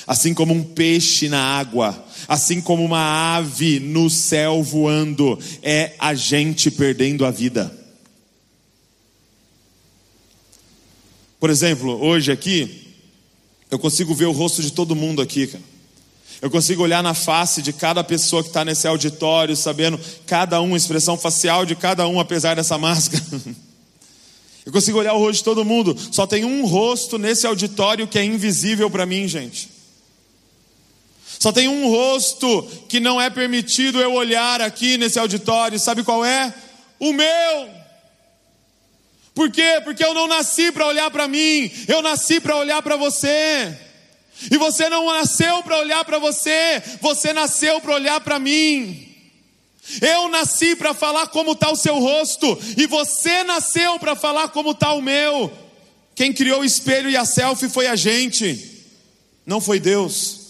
[0.06, 6.14] Assim como um peixe na água, assim como uma ave no céu voando, é a
[6.14, 7.76] gente perdendo a vida.
[11.40, 12.94] Por exemplo, hoje aqui,
[13.68, 15.73] eu consigo ver o rosto de todo mundo aqui, cara.
[16.44, 20.74] Eu consigo olhar na face de cada pessoa que está nesse auditório, sabendo cada um,
[20.74, 23.24] a expressão facial de cada um, apesar dessa máscara.
[24.66, 25.96] Eu consigo olhar o rosto de todo mundo.
[26.12, 29.70] Só tem um rosto nesse auditório que é invisível para mim, gente.
[31.38, 35.78] Só tem um rosto que não é permitido eu olhar aqui nesse auditório.
[35.78, 36.52] Sabe qual é?
[36.98, 37.70] O meu.
[39.34, 39.80] Por quê?
[39.82, 43.74] Porque eu não nasci para olhar para mim, eu nasci para olhar para você.
[44.50, 49.14] E você não nasceu para olhar para você, você nasceu para olhar para mim.
[50.00, 54.70] Eu nasci para falar como está o seu rosto, e você nasceu para falar como
[54.70, 55.52] está o meu.
[56.14, 58.82] Quem criou o espelho e a selfie foi a gente,
[59.44, 60.43] não foi Deus.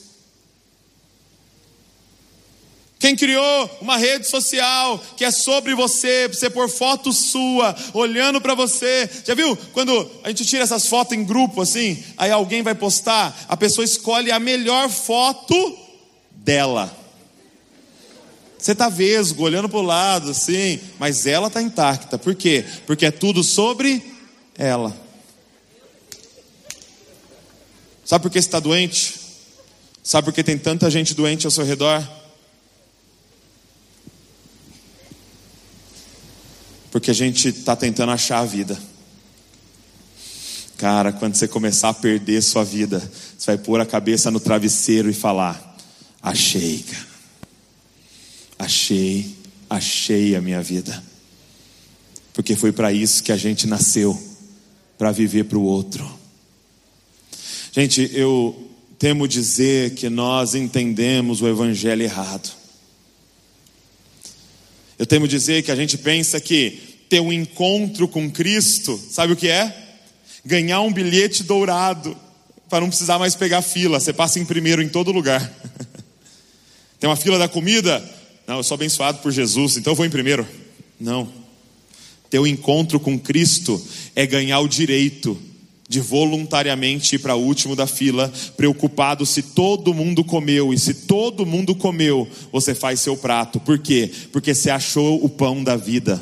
[3.05, 8.55] Quem criou uma rede social que é sobre você, você pôr foto sua, olhando para
[8.55, 9.07] você.
[9.27, 13.45] Já viu quando a gente tira essas fotos em grupo assim, aí alguém vai postar,
[13.47, 15.55] a pessoa escolhe a melhor foto
[16.31, 16.97] dela.
[18.57, 22.17] Você está vesgo, olhando para o lado assim, mas ela está intacta.
[22.17, 22.65] Por quê?
[22.87, 24.03] Porque é tudo sobre
[24.57, 24.97] ela.
[28.03, 29.15] Sabe por que está doente?
[30.03, 32.03] Sabe por que tem tanta gente doente ao seu redor?
[36.95, 38.81] Porque a gente está tentando achar a vida.
[40.77, 43.01] Cara, quando você começar a perder sua vida,
[43.37, 45.77] você vai pôr a cabeça no travesseiro e falar:
[46.23, 47.07] Achei, cara.
[48.61, 49.35] Achei,
[49.69, 51.03] achei a minha vida.
[52.33, 54.17] Porque foi para isso que a gente nasceu
[54.97, 56.09] para viver para o outro.
[57.73, 62.64] Gente, eu temo dizer que nós entendemos o Evangelho errado.
[65.05, 66.79] Eu temo dizer que a gente pensa que
[67.11, 69.71] ter um encontro com Cristo, sabe o que é?
[70.43, 72.17] Ganhar um bilhete dourado,
[72.71, 75.43] para não precisar mais pegar fila, você passa em primeiro em todo lugar.
[76.99, 78.03] Tem uma fila da comida?
[78.47, 80.49] Não, eu sou abençoado por Jesus, então eu vou em primeiro.
[80.99, 81.31] Não.
[82.31, 83.87] Teu encontro com Cristo
[84.17, 85.39] é ganhar o direito
[85.95, 90.93] de voluntariamente ir para o último da fila, preocupado se todo mundo comeu, e se
[90.93, 93.61] todo mundo comeu, você faz seu prato.
[93.61, 94.11] Por quê?
[94.33, 96.21] Porque você achou o pão da vida.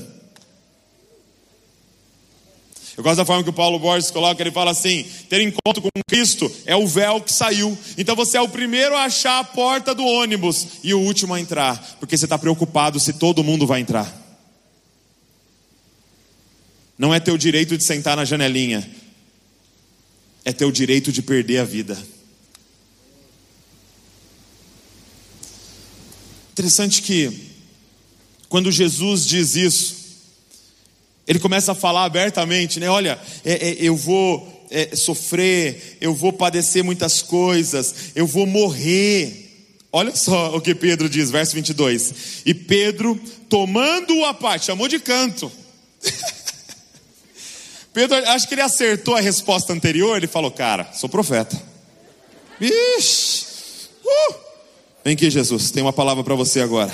[2.98, 5.88] Eu gosto da forma que o Paulo Borges coloca, ele fala assim: ter encontro com
[6.06, 7.76] Cristo é o véu que saiu.
[7.96, 11.40] Então você é o primeiro a achar a porta do ônibus e o último a
[11.40, 14.20] entrar, porque você está preocupado se todo mundo vai entrar.
[16.98, 18.86] Não é teu direito de sentar na janelinha,
[20.44, 21.96] é teu direito de perder a vida.
[26.52, 27.32] Interessante que,
[28.48, 29.96] quando Jesus diz isso,
[31.26, 32.90] ele começa a falar abertamente, né?
[32.90, 39.38] Olha, é, é, eu vou é, sofrer, eu vou padecer muitas coisas, eu vou morrer.
[39.90, 42.42] Olha só o que Pedro diz, verso 22.
[42.44, 45.50] E Pedro, tomando-o à parte, chamou de canto.
[47.92, 50.16] Pedro, acho que ele acertou a resposta anterior.
[50.16, 51.60] Ele falou: Cara, sou profeta.
[54.04, 54.34] Uh!
[55.04, 56.92] Vem aqui, Jesus, tem uma palavra para você agora.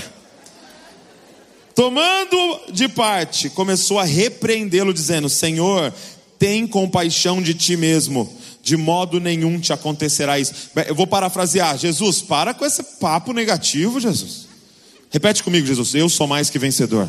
[1.75, 5.93] Tomando de parte, começou a repreendê-lo, dizendo: Senhor,
[6.39, 8.33] tem compaixão de ti mesmo,
[8.63, 10.71] de modo nenhum te acontecerá isso.
[10.87, 14.49] Eu vou parafrasear: Jesus, para com esse papo negativo, Jesus.
[15.11, 17.09] Repete comigo, Jesus: Eu sou mais que vencedor.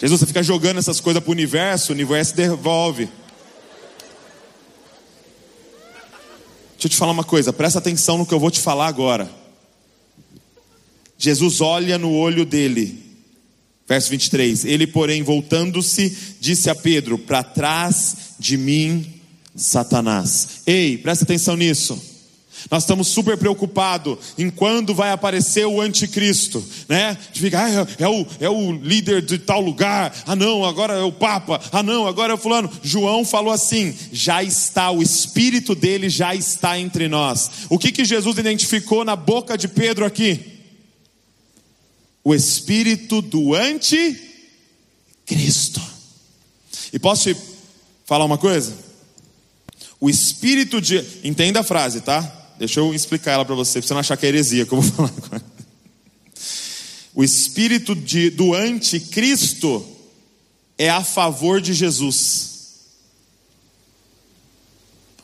[0.00, 3.04] Jesus, você fica jogando essas coisas para o universo, o universo devolve.
[6.72, 9.30] Deixa eu te falar uma coisa, presta atenção no que eu vou te falar agora.
[11.18, 12.98] Jesus olha no olho dele,
[13.86, 14.64] verso 23.
[14.64, 19.20] Ele, porém, voltando-se, disse a Pedro: Para trás de mim,
[19.54, 20.62] Satanás.
[20.66, 22.09] Ei, presta atenção nisso.
[22.68, 27.16] Nós estamos super preocupados em quando vai aparecer o anticristo, né?
[27.32, 30.94] De ficar, ah, é, é, o, é o líder de tal lugar, ah não, agora
[30.94, 32.70] é o Papa, ah não, agora é o fulano.
[32.82, 37.50] João falou assim: já está, o Espírito dele já está entre nós.
[37.68, 40.58] O que, que Jesus identificou na boca de Pedro aqui?
[42.22, 44.20] O Espírito do anticristo.
[46.92, 47.40] E posso te
[48.04, 48.76] falar uma coisa?
[50.00, 51.04] O Espírito de.
[51.22, 52.39] Entenda a frase, tá?
[52.60, 54.82] Deixa eu explicar ela para você, para você não achar que é heresia que eu
[54.82, 55.42] vou falar agora.
[57.14, 59.82] O espírito de, do anticristo
[60.76, 62.50] é a favor de Jesus.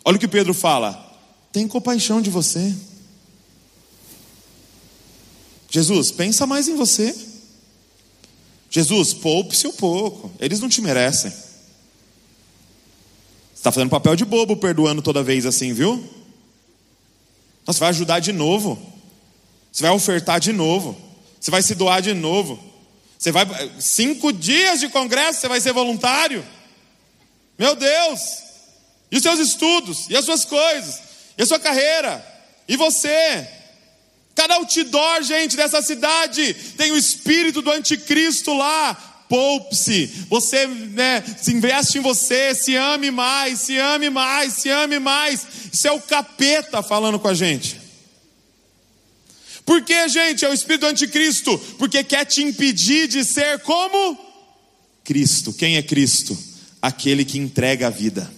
[0.03, 1.15] Olha o que Pedro fala:
[1.53, 2.75] tem compaixão de você.
[5.71, 7.15] Jesus, pensa mais em você.
[8.71, 11.31] Jesus, poupe-se um pouco, eles não te merecem.
[11.31, 11.41] Você
[13.57, 16.16] está fazendo papel de bobo perdoando toda vez assim, viu?
[17.67, 18.81] Você vai ajudar de novo.
[19.73, 20.97] Você vai ofertar de novo.
[21.41, 22.63] Você vai se doar de novo.
[23.19, 23.47] Você vai.
[23.81, 26.47] Cinco dias de congresso, você vai ser voluntário.
[27.59, 28.21] Meu Deus!
[29.11, 30.07] E os seus estudos?
[30.09, 31.01] E as suas coisas?
[31.37, 32.25] E a sua carreira?
[32.69, 33.49] E você?
[34.35, 39.16] Cada outdoor, gente, dessa cidade tem o espírito do anticristo lá.
[39.29, 44.99] Poupe-se, você né, se investe em você, se ame mais, se ame mais, se ame
[44.99, 45.47] mais.
[45.73, 47.81] Isso é o capeta falando com a gente.
[49.65, 50.45] Por que, gente?
[50.45, 54.17] É o espírito anticristo, porque quer te impedir de ser como
[55.03, 55.53] Cristo.
[55.53, 56.39] Quem é Cristo?
[56.81, 58.33] Aquele que entrega a vida.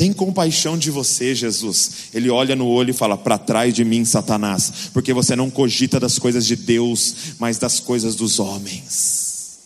[0.00, 2.08] Tem compaixão de você, Jesus.
[2.14, 6.00] Ele olha no olho e fala: Para trás de mim, Satanás, porque você não cogita
[6.00, 9.58] das coisas de Deus, mas das coisas dos homens.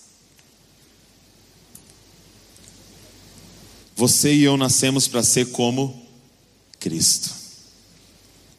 [3.94, 6.02] Você e eu nascemos para ser como
[6.80, 7.30] Cristo,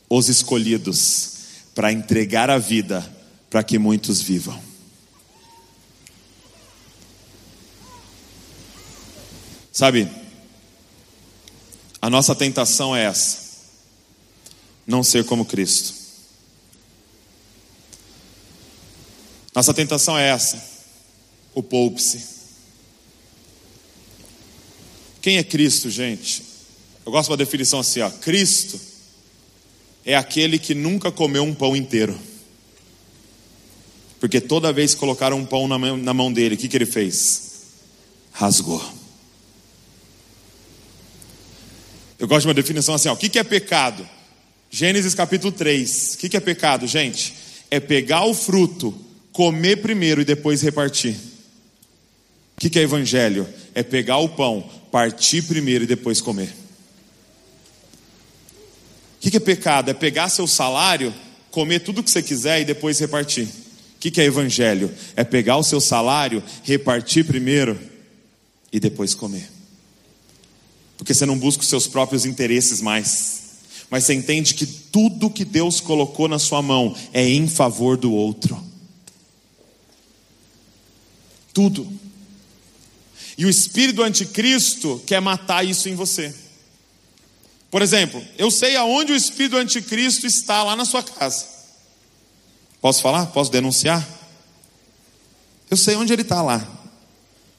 [0.09, 1.31] os escolhidos
[1.75, 3.05] para entregar a vida
[3.49, 4.57] para que muitos vivam.
[12.05, 13.39] A nossa tentação é essa:
[14.85, 15.91] não ser como Cristo.
[19.55, 20.63] Nossa tentação é essa:
[21.55, 22.23] o poupe-se.
[25.19, 26.45] Quem é Cristo, gente?
[27.03, 28.79] Eu gosto uma definição assim: ó, Cristo
[30.05, 32.15] é aquele que nunca comeu um pão inteiro.
[34.19, 37.63] Porque toda vez que colocaram um pão na mão dele, o que, que ele fez?
[38.31, 39.04] Rasgou.
[42.17, 44.07] Eu gosto de uma definição assim: ó, o que, é pecado?
[44.69, 46.13] Gênesis capítulo 3.
[46.13, 47.33] O que, é pecado, gente?
[47.69, 48.93] É pegar o fruto,
[49.31, 51.15] comer primeiro e depois repartir.
[52.57, 53.47] O que, é evangelho?
[53.73, 56.53] É pegar o pão, partir primeiro e depois comer.
[59.17, 59.89] O que, é pecado?
[59.89, 61.13] É pegar seu salário,
[61.51, 63.45] comer tudo que você quiser e depois repartir.
[63.45, 64.93] O que é evangelho?
[65.15, 67.77] É pegar o seu salário, repartir primeiro
[68.71, 69.54] e depois comer.
[70.97, 73.43] Porque você não busca os seus próprios interesses mais.
[73.89, 78.11] Mas você entende que tudo que Deus colocou na sua mão é em favor do
[78.11, 78.61] outro.
[81.53, 81.87] Tudo.
[83.37, 86.33] E o espírito anticristo quer matar isso em você.
[87.69, 91.45] Por exemplo, eu sei aonde o espírito anticristo está lá na sua casa.
[92.79, 93.25] Posso falar?
[93.27, 94.07] Posso denunciar?
[95.69, 96.65] Eu sei onde ele está lá.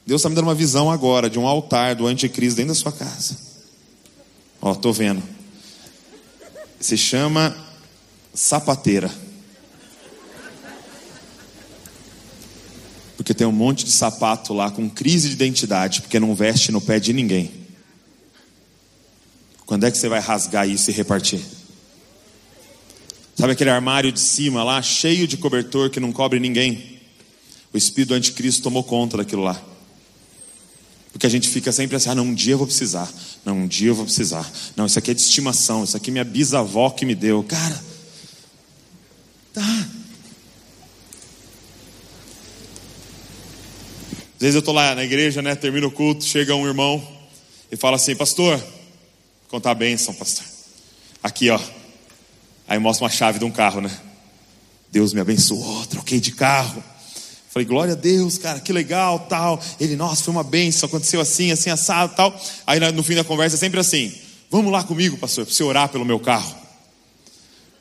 [0.07, 2.93] Deus está me dando uma visão agora de um altar do anticristo dentro da sua
[2.93, 3.37] casa.
[4.61, 5.21] Ó, estou vendo.
[6.79, 7.53] Se chama
[8.33, 9.11] sapateira.
[13.17, 16.79] Porque tem um monte de sapato lá com crise de identidade, porque não veste no
[16.79, 17.51] pé de ninguém.
[19.65, 21.41] Quando é que você vai rasgar isso e repartir?
[23.35, 26.97] Sabe aquele armário de cima lá, cheio de cobertor que não cobre ninguém?
[27.73, 29.61] O espírito do anticristo tomou conta daquilo lá.
[31.17, 33.11] Porque a gente fica sempre assim: ah, não, um dia eu vou precisar.
[33.43, 34.47] Não, um dia eu vou precisar.
[34.75, 35.83] Não, isso aqui é de estimação.
[35.83, 37.43] Isso aqui é minha bisavó que me deu.
[37.43, 37.83] Cara,
[39.51, 39.87] tá.
[44.35, 45.55] Às vezes eu estou lá na igreja, né?
[45.55, 47.03] Termino o culto, chega um irmão
[47.71, 48.63] e fala assim: Pastor,
[49.47, 50.45] contar a bênção, pastor.
[51.23, 51.59] Aqui, ó.
[52.67, 53.89] Aí mostra uma chave de um carro, né?
[54.91, 56.83] Deus me abençoou, troquei de carro.
[57.57, 59.59] Falei, glória a Deus, cara, que legal, tal.
[59.79, 62.39] Ele, nossa, foi uma bênção, aconteceu assim, assim, assado, tal.
[62.67, 64.13] Aí no fim da conversa é sempre assim:
[64.51, 66.55] Vamos lá comigo, pastor, para você orar pelo meu carro.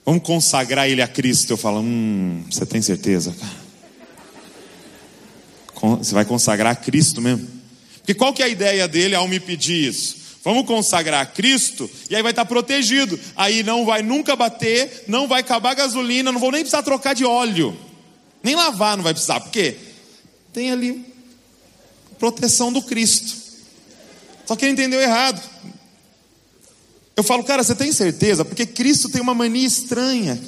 [0.03, 1.53] Vamos consagrar ele a Cristo.
[1.53, 3.67] Eu falo, hum, você tem certeza, cara?
[5.99, 7.47] Você vai consagrar a Cristo mesmo?
[7.99, 10.17] Porque qual que é a ideia dele ao me pedir isso?
[10.43, 13.21] Vamos consagrar a Cristo e aí vai estar protegido.
[13.37, 17.27] Aí não vai nunca bater, não vai acabar gasolina, não vou nem precisar trocar de
[17.27, 17.77] óleo.
[18.47, 19.77] Nem lavar não vai precisar, porque
[20.53, 21.05] tem ali
[22.17, 23.37] proteção do Cristo.
[24.47, 25.43] Só que ele entendeu errado.
[27.17, 28.45] Eu falo, cara, você tem certeza?
[28.45, 30.41] Porque Cristo tem uma mania estranha.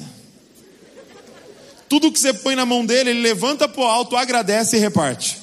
[1.88, 5.37] Tudo que você põe na mão dele, ele levanta para o alto, agradece e reparte.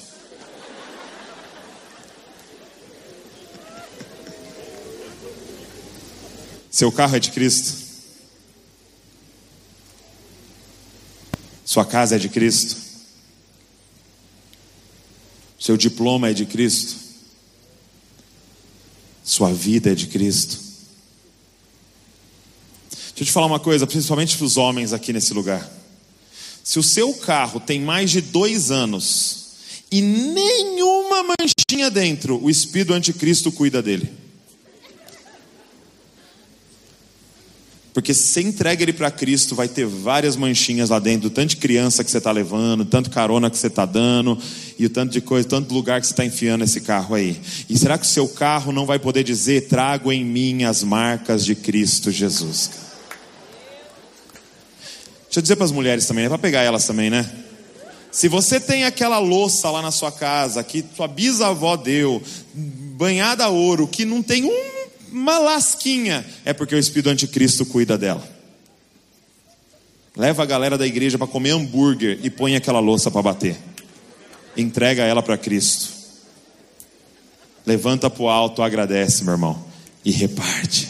[6.70, 7.85] Seu carro é de Cristo.
[11.76, 12.74] Sua casa é de Cristo.
[15.60, 16.96] Seu diploma é de Cristo.
[19.22, 20.58] Sua vida é de Cristo.
[22.88, 25.70] Deixa eu te falar uma coisa, principalmente para os homens aqui nesse lugar.
[26.64, 29.48] Se o seu carro tem mais de dois anos
[29.92, 34.10] e nenhuma manchinha dentro, o espírito anticristo cuida dele.
[37.96, 41.56] Porque se você entrega ele para Cristo, vai ter várias manchinhas lá dentro, tanto de
[41.56, 44.38] criança que você está levando, tanto carona que você está dando,
[44.78, 47.40] e o tanto de coisa, tanto lugar que você está enfiando esse carro aí.
[47.70, 51.42] E será que o seu carro não vai poder dizer: trago em mim as marcas
[51.42, 52.70] de Cristo Jesus?
[55.24, 57.26] Deixa eu dizer para as mulheres também, é para pegar elas também, né?
[58.12, 63.48] Se você tem aquela louça lá na sua casa que sua bisavó deu, banhada a
[63.48, 64.75] ouro, que não tem uma
[65.38, 68.26] lasquinha, é porque o espírito anticristo cuida dela.
[70.16, 73.56] Leva a galera da igreja para comer hambúrguer e põe aquela louça para bater.
[74.56, 75.90] Entrega ela para Cristo.
[77.66, 79.64] Levanta para o alto, agradece, meu irmão,
[80.04, 80.88] e reparte.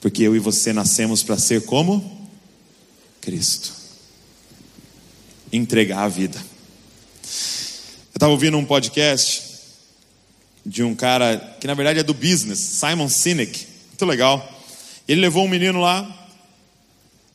[0.00, 2.28] Porque eu e você nascemos para ser como?
[3.20, 3.72] Cristo.
[5.52, 6.38] Entregar a vida.
[6.38, 9.53] Eu estava ouvindo um podcast
[10.64, 14.52] de um cara que na verdade é do business, Simon Sinek, muito legal.
[15.06, 16.28] Ele levou um menino lá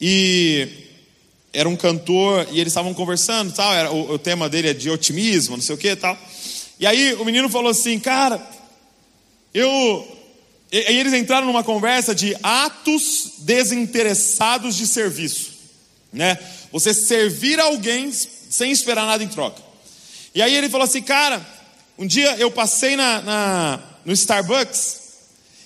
[0.01, 0.67] e
[1.53, 3.73] era um cantor e eles estavam conversando, tal.
[3.73, 6.17] Era, o, o, tema dele é de otimismo, não sei o que, tal.
[6.79, 8.41] E aí o menino falou assim, cara,
[9.53, 10.17] eu
[10.71, 15.51] E eles entraram numa conversa de atos desinteressados de serviço,
[16.11, 16.37] né?
[16.71, 19.61] Você servir alguém sem esperar nada em troca.
[20.33, 21.45] E aí ele falou assim, cara,
[21.99, 24.99] um dia eu passei na, na no Starbucks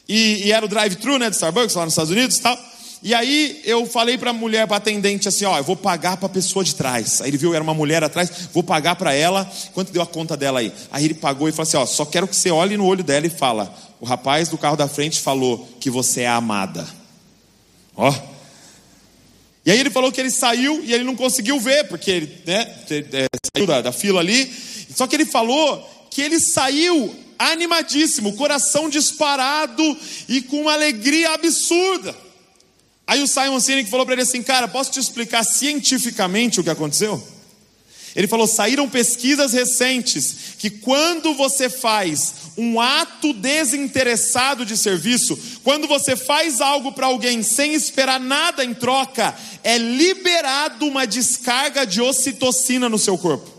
[0.10, 2.60] e, e era o drive-thru, né, do Starbucks lá nos Estados Unidos, e tal.
[3.04, 6.26] E aí eu falei para a mulher, para atendente assim, ó, eu vou pagar para
[6.26, 7.22] a pessoa de trás.
[7.22, 9.50] Aí ele viu, era uma mulher atrás, vou pagar para ela.
[9.74, 10.74] Quanto deu a conta dela aí?
[10.92, 13.28] Aí ele pagou e falou assim, ó, só quero que você olhe no olho dela
[13.28, 16.88] e fala: "O rapaz do carro da frente falou que você é amada".
[17.96, 18.12] Ó.
[19.66, 22.74] E aí ele falou que ele saiu e ele não conseguiu ver, porque ele, né,
[22.90, 24.52] é, saiu da, da fila ali.
[24.96, 29.98] Só que ele falou que ele saiu animadíssimo, coração disparado
[30.30, 32.16] e com uma alegria absurda.
[33.06, 36.70] Aí o Simon Sinek falou para ele assim: Cara, posso te explicar cientificamente o que
[36.70, 37.22] aconteceu?
[38.16, 45.88] Ele falou: saíram pesquisas recentes que quando você faz um ato desinteressado de serviço, quando
[45.88, 52.00] você faz algo para alguém sem esperar nada em troca, é liberado uma descarga de
[52.00, 53.53] ocitocina no seu corpo.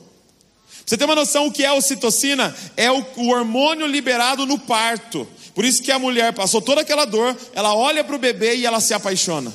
[0.84, 2.54] Você tem uma noção o que é ocitocina?
[2.76, 5.26] É o, o hormônio liberado no parto.
[5.54, 8.66] Por isso que a mulher passou toda aquela dor, ela olha para o bebê e
[8.66, 9.52] ela se apaixona.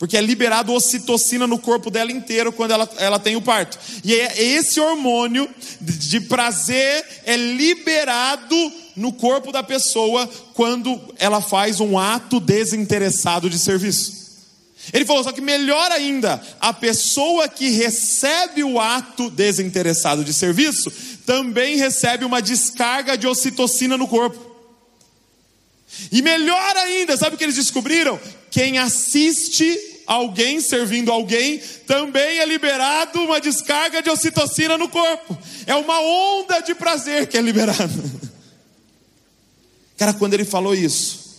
[0.00, 3.78] Porque é liberado ocitocina no corpo dela inteiro quando ela, ela tem o parto.
[4.02, 5.48] E é esse hormônio
[5.78, 13.50] de, de prazer é liberado no corpo da pessoa quando ela faz um ato desinteressado
[13.50, 14.29] de serviço.
[14.92, 20.90] Ele falou, só que melhor ainda, a pessoa que recebe o ato desinteressado de serviço
[21.26, 24.50] também recebe uma descarga de ocitocina no corpo.
[26.10, 28.18] E melhor ainda, sabe o que eles descobriram?
[28.50, 35.38] Quem assiste alguém servindo alguém também é liberado uma descarga de ocitocina no corpo.
[35.66, 37.86] É uma onda de prazer que é liberada.
[39.96, 41.29] Cara, quando ele falou isso,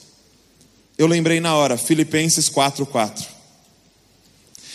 [1.01, 3.25] eu lembrei na hora, Filipenses 4:4.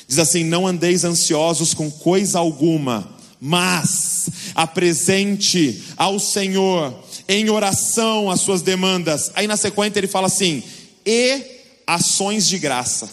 [0.08, 6.94] Diz assim: "Não andeis ansiosos com coisa alguma, mas apresente ao Senhor
[7.28, 9.30] em oração as suas demandas.
[9.34, 10.62] Aí na sequência ele fala assim:
[11.04, 11.42] e
[11.86, 13.08] ações de graça.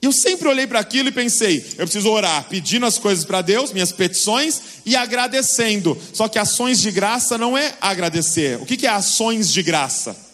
[0.00, 3.72] Eu sempre olhei para aquilo e pensei, eu preciso orar, pedindo as coisas para Deus,
[3.72, 5.98] minhas petições e agradecendo.
[6.12, 8.60] Só que ações de graça não é agradecer.
[8.62, 10.27] O que é ações de graça?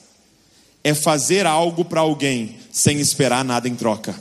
[0.85, 4.15] É fazer algo para alguém sem esperar nada em troca.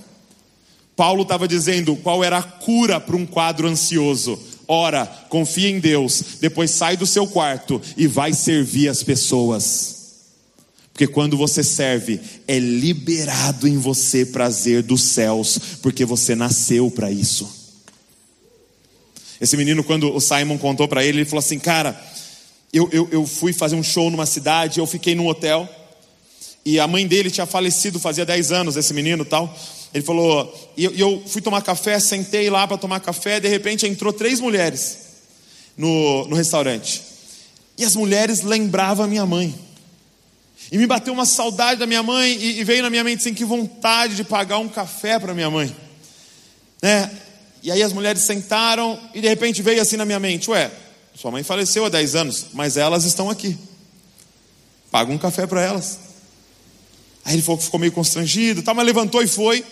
[0.96, 6.24] Paulo estava dizendo qual era a cura para um quadro ansioso ora, confia em Deus,
[6.40, 10.02] depois sai do seu quarto e vai servir as pessoas.
[10.92, 17.12] Porque quando você serve, é liberado em você prazer dos céus, porque você nasceu para
[17.12, 17.50] isso.
[19.42, 22.00] Esse menino, quando o Simon contou para ele, ele falou assim: Cara,
[22.72, 25.68] eu, eu, eu fui fazer um show numa cidade, eu fiquei num hotel,
[26.66, 29.54] e a mãe dele tinha falecido fazia 10 anos, esse menino tal.
[29.94, 34.12] Ele falou, e eu, fui tomar café, sentei lá para tomar café, de repente entrou
[34.12, 34.98] três mulheres
[35.78, 37.02] no, no restaurante.
[37.78, 39.54] E as mulheres lembravam a minha mãe.
[40.72, 43.34] E me bateu uma saudade da minha mãe, e, e veio na minha mente assim,
[43.34, 45.76] que vontade de pagar um café para minha mãe.
[46.82, 47.12] Né?
[47.62, 50.72] E aí as mulheres sentaram, e de repente veio assim na minha mente: Ué,
[51.14, 53.56] sua mãe faleceu há 10 anos, mas elas estão aqui.
[54.90, 56.13] Paga um café para elas.
[57.26, 59.64] Aí ele falou que ficou meio constrangido, tal, mas levantou e foi.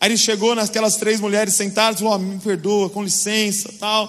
[0.00, 4.08] Aí ele chegou naquelas três mulheres sentadas, falou: oh, me perdoa, com licença, tal.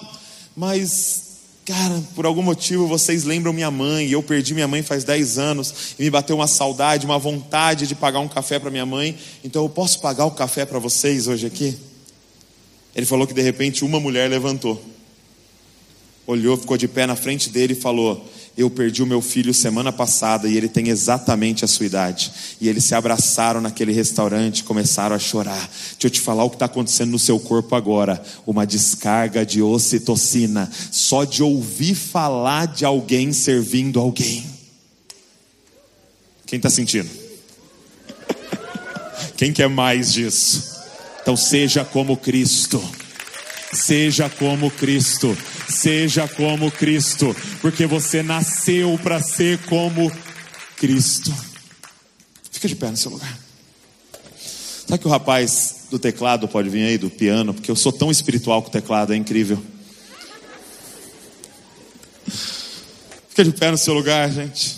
[0.56, 1.22] Mas,
[1.66, 5.38] cara, por algum motivo vocês lembram minha mãe, e eu perdi minha mãe faz dez
[5.38, 9.16] anos, e me bateu uma saudade, uma vontade de pagar um café para minha mãe.
[9.44, 11.76] Então eu posso pagar o café para vocês hoje aqui?
[12.94, 14.82] Ele falou que de repente uma mulher levantou,
[16.26, 18.26] olhou, ficou de pé na frente dele e falou:
[18.56, 22.32] eu perdi o meu filho semana passada e ele tem exatamente a sua idade.
[22.58, 25.68] E eles se abraçaram naquele restaurante, começaram a chorar.
[25.92, 29.60] Deixa eu te falar o que está acontecendo no seu corpo agora: uma descarga de
[29.60, 34.46] ocitocina, só de ouvir falar de alguém servindo alguém.
[36.46, 37.10] Quem está sentindo?
[39.36, 40.76] Quem quer mais disso?
[41.20, 42.82] Então seja como Cristo.
[43.72, 45.36] Seja como Cristo.
[45.68, 50.10] Seja como Cristo, porque você nasceu para ser como
[50.76, 51.34] Cristo.
[52.50, 53.38] Fica de pé no seu lugar.
[54.86, 58.10] Sabe que o rapaz do teclado pode vir aí, do piano, porque eu sou tão
[58.10, 59.62] espiritual com o teclado, é incrível.
[63.28, 64.76] Fica de pé no seu lugar, gente.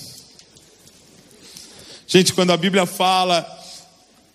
[2.07, 3.57] Gente, quando a Bíblia fala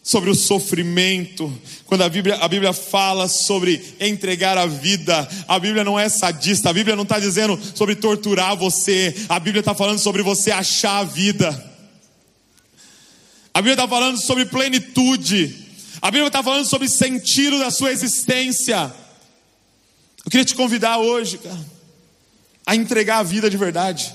[0.04, 1.51] sobre o sofrimento,
[1.86, 6.70] quando a Bíblia, a Bíblia fala sobre entregar a vida, a Bíblia não é sadista,
[6.70, 10.97] a Bíblia não está dizendo sobre torturar você, a Bíblia está falando sobre você achar
[10.97, 11.49] a vida.
[13.54, 15.56] A Bíblia está falando sobre plenitude.
[16.01, 18.93] A Bíblia está falando sobre sentido da sua existência.
[20.26, 21.66] Eu queria te convidar hoje, cara,
[22.66, 24.12] a entregar a vida de verdade.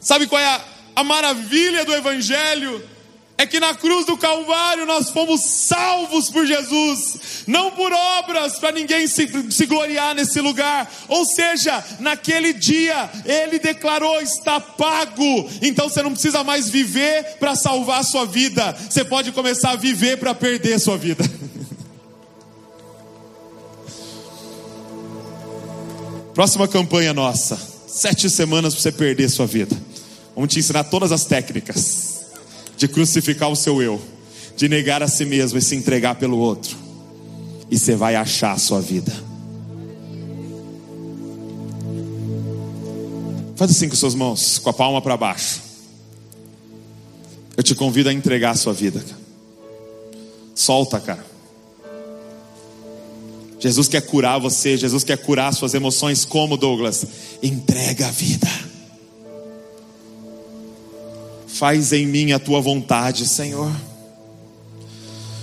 [0.00, 0.64] Sabe qual é a,
[0.96, 2.89] a maravilha do Evangelho?
[3.40, 8.72] É que na cruz do Calvário nós fomos salvos por Jesus, não por obras para
[8.72, 10.92] ninguém se, se, gloriar nesse lugar.
[11.08, 15.48] Ou seja, naquele dia ele declarou: está pago.
[15.62, 19.76] Então você não precisa mais viver para salvar a sua vida, você pode começar a
[19.76, 21.24] viver para perder a sua vida.
[26.34, 29.74] Próxima campanha nossa: sete semanas para você perder a sua vida.
[30.34, 32.19] Vamos te ensinar todas as técnicas
[32.80, 34.00] de crucificar o seu eu,
[34.56, 36.74] de negar a si mesmo e se entregar pelo outro,
[37.70, 39.12] e você vai achar a sua vida.
[43.54, 45.60] Faz assim com suas mãos, com a palma para baixo.
[47.54, 49.04] Eu te convido a entregar a sua vida.
[50.54, 51.26] Solta, cara.
[53.58, 57.04] Jesus quer curar você, Jesus quer curar suas emoções, como Douglas?
[57.42, 58.69] Entrega a vida.
[61.54, 63.70] Faz em mim a tua vontade, Senhor.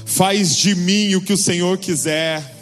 [0.05, 2.55] Faz de mim o que o Senhor quiser.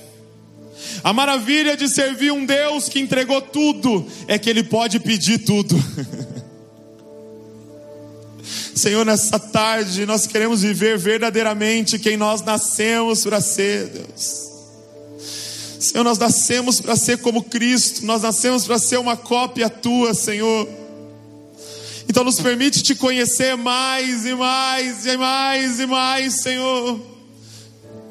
[1.04, 5.76] A maravilha de servir um Deus que entregou tudo é que Ele pode pedir tudo.
[8.76, 14.46] Senhor, nessa tarde nós queremos viver verdadeiramente quem nós nascemos para ser, Deus.
[15.80, 20.68] Senhor, nós nascemos para ser como Cristo, nós nascemos para ser uma cópia tua, Senhor.
[22.16, 26.98] Então nos permite te conhecer mais e mais e mais e mais, Senhor.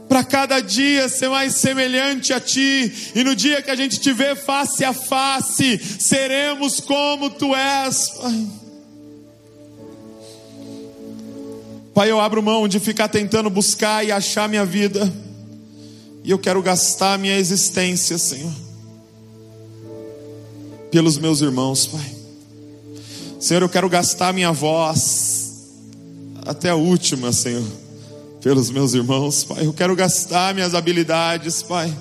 [0.06, 4.12] Para cada dia ser mais semelhante a Ti, e no dia que a gente te
[4.12, 8.46] vê face a face, seremos como Tu és, Pai.
[11.94, 15.10] Pai, eu abro mão de ficar tentando buscar e achar minha vida,
[16.22, 18.52] e eu quero gastar minha existência, Senhor,
[20.90, 22.13] pelos meus irmãos, Pai.
[23.44, 25.66] Senhor, eu quero gastar minha voz
[26.46, 27.62] até a última, Senhor,
[28.42, 29.66] pelos meus irmãos, Pai.
[29.66, 31.94] Eu quero gastar minhas habilidades, Pai,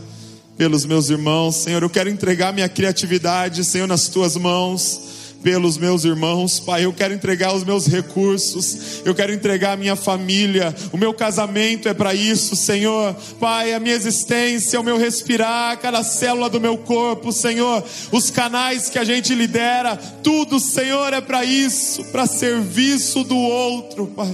[0.56, 1.84] pelos meus irmãos, Senhor.
[1.84, 5.02] Eu quero entregar minha criatividade, Senhor, nas tuas mãos
[5.44, 6.86] pelos meus irmãos, Pai.
[6.86, 11.90] Eu quero entregar os meus recursos, eu quero entregar a minha família, o meu casamento
[11.90, 13.14] é para isso, Senhor.
[13.40, 18.90] Pai, a minha existência, o meu respirar, cada célula do meu corpo, Senhor, os canais
[18.90, 24.34] que a gente lidera, tudo, Senhor, é para isso, para serviço do outro, Pai.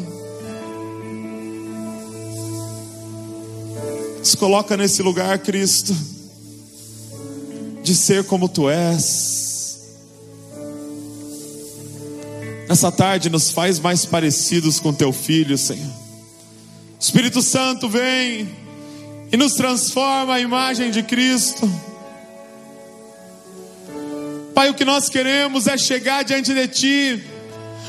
[4.19, 5.95] Nos coloca nesse lugar, Cristo,
[7.81, 9.38] de ser como Tu és
[12.69, 15.91] Nessa tarde nos faz mais parecidos com teu filho, Senhor.
[16.99, 18.47] Espírito Santo vem
[19.31, 21.67] e nos transforma a imagem de Cristo.
[24.53, 27.23] Pai, o que nós queremos é chegar diante de Ti.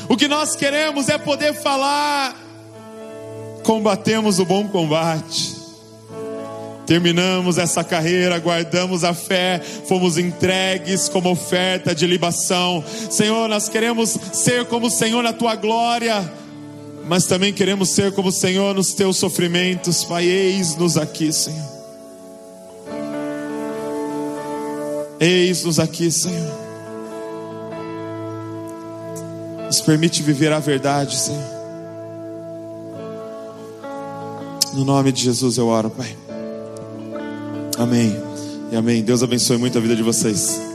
[0.09, 2.35] O que nós queremos é poder falar.
[3.63, 5.50] Combatemos o bom combate
[6.91, 12.83] terminamos essa carreira, guardamos a fé, fomos entregues como oferta de libação.
[13.09, 16.29] Senhor, nós queremos ser como o Senhor na tua glória,
[17.07, 20.03] mas também queremos ser como o Senhor nos teus sofrimentos.
[20.03, 21.65] Pai, eis-nos aqui, Senhor.
[25.17, 26.59] Eis-nos aqui, Senhor.
[29.65, 31.61] Nos permite viver a verdade, Senhor.
[34.73, 36.17] No nome de Jesus eu oro, Pai.
[37.81, 38.15] Amém.
[38.71, 39.01] E amém.
[39.01, 40.70] Deus abençoe muito a vida de vocês.